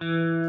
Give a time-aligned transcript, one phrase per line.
[0.00, 0.39] 天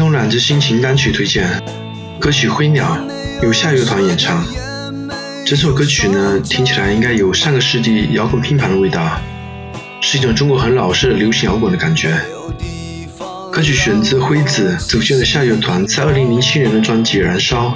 [0.00, 1.46] 慵懒之心情单曲推荐，
[2.18, 2.96] 歌曲《灰鸟》
[3.44, 4.42] 由夏乐团演唱。
[5.44, 9.20] 整首歌曲呢，听起来应该有上个世纪摇滚拼盘的味道，
[10.00, 12.18] 是一种中国很老式的流行摇滚的感觉。
[13.52, 17.68] 歌曲选自辉子组建的夏乐团在2007年的专辑《燃烧》。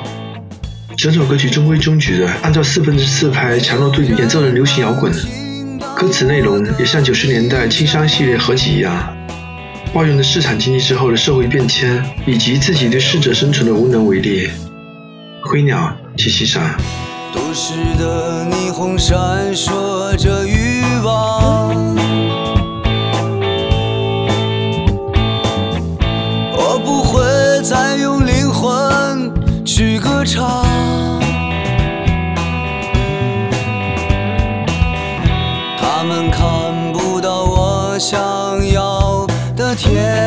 [0.97, 5.13] 整首歌曲中规中矩的按照四分之四拍强弱对比演奏的流行摇滚，
[5.95, 9.15] 歌词内容也像九十年代青商系列合集一样，
[9.95, 14.51] 抱怨了市场经济之后的社会变迁，以及自己对适者生存的无能为力。
[15.41, 16.61] 灰鸟，请欣赏。
[17.33, 19.17] 都市的霓虹闪
[19.55, 21.95] 烁着欲望，
[26.57, 29.33] 我不会再用灵魂
[29.65, 30.67] 去歌唱。
[35.79, 38.21] 他们看不到我想
[38.73, 38.74] 要
[39.75, 40.24] 天。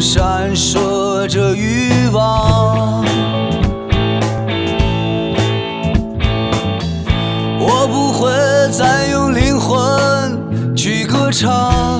[0.00, 3.04] 闪烁着欲望，
[7.58, 8.30] 我不会
[8.70, 11.95] 再用灵魂去歌唱。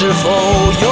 [0.00, 0.89] 是否有